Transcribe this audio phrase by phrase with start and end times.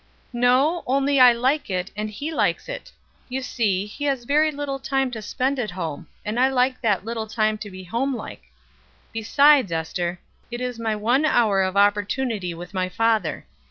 [0.33, 2.91] "No; only I like it, and he likes it.
[3.29, 7.05] You see, he has very little time to spend at home, and I like that
[7.05, 8.45] little to be homelike;
[9.13, 10.19] besides, Ester,
[10.49, 13.45] it is my one hour of opportunity with my father.